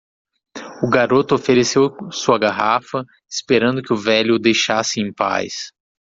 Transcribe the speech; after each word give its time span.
O 0.81 0.89
garoto 0.89 1.35
ofereceu 1.35 1.95
sua 2.11 2.39
garrafa, 2.39 3.05
esperando 3.29 3.83
que 3.83 3.93
o 3.93 3.95
velho 3.95 4.33
o 4.33 4.39
deixasse 4.39 4.99
em 4.99 5.13
paz. 5.13 5.71